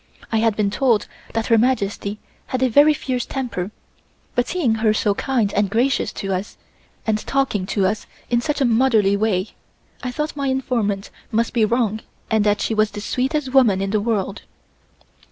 [0.31, 2.17] I had been told that Her Majesty
[2.47, 3.69] had a very fierce temper,
[4.33, 6.57] but seeing her so kind and gracious to us
[7.05, 9.49] and talking to us in such a motherly way,
[10.01, 12.01] I thought my informant must be wrong
[12.31, 14.41] and that she was the sweetest woman in the world.